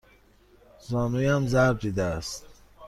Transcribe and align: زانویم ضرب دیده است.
زانویم 0.79 1.45
ضرب 1.47 1.79
دیده 1.79 2.03
است. 2.03 2.45